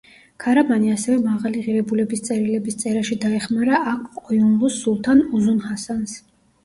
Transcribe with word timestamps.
ქარამანი 0.43 0.87
ასევე 0.93 1.17
მაღალი 1.25 1.59
ღირებულების 1.65 2.25
წერილების 2.29 2.79
წერაში 2.85 3.19
დაეხმარა 3.27 3.83
აყ-ყოიუნლუს 3.95 4.83
სულთან 4.87 5.23
უზუნ-ჰასანს. 5.41 6.17